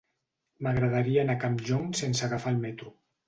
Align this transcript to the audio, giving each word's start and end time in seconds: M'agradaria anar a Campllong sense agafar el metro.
M'agradaria 0.67 1.19
anar 1.25 1.35
a 1.39 1.43
Campllong 1.45 1.85
sense 2.01 2.27
agafar 2.29 2.55
el 2.57 2.61
metro. 2.67 2.93